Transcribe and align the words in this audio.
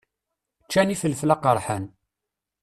Ččan 0.65 0.93
ifelfel 0.93 1.33
aqeṛḥan. 1.35 1.85